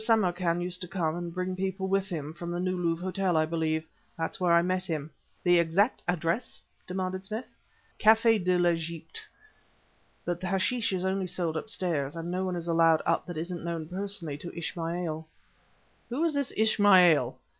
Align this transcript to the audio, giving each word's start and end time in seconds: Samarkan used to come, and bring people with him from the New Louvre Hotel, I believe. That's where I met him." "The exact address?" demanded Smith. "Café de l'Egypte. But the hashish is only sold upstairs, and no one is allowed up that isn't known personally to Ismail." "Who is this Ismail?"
Samarkan 0.00 0.60
used 0.62 0.80
to 0.82 0.86
come, 0.86 1.16
and 1.16 1.34
bring 1.34 1.56
people 1.56 1.88
with 1.88 2.08
him 2.08 2.32
from 2.32 2.52
the 2.52 2.60
New 2.60 2.76
Louvre 2.80 3.04
Hotel, 3.06 3.36
I 3.36 3.44
believe. 3.44 3.84
That's 4.16 4.38
where 4.40 4.52
I 4.52 4.62
met 4.62 4.86
him." 4.86 5.10
"The 5.42 5.58
exact 5.58 6.04
address?" 6.06 6.62
demanded 6.86 7.24
Smith. 7.24 7.48
"Café 7.98 8.44
de 8.44 8.56
l'Egypte. 8.56 9.20
But 10.24 10.40
the 10.40 10.46
hashish 10.46 10.92
is 10.92 11.04
only 11.04 11.26
sold 11.26 11.56
upstairs, 11.56 12.14
and 12.14 12.30
no 12.30 12.44
one 12.44 12.54
is 12.54 12.68
allowed 12.68 13.02
up 13.06 13.26
that 13.26 13.36
isn't 13.36 13.64
known 13.64 13.88
personally 13.88 14.38
to 14.38 14.56
Ismail." 14.56 15.26
"Who 16.10 16.22
is 16.22 16.32
this 16.34 16.52
Ismail?" 16.56 17.36